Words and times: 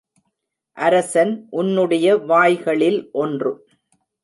அரசன் 0.77 1.33
உன்னுடைய 1.51 2.17
வாய்களில் 2.17 3.09
ஒன்று. 3.11 3.53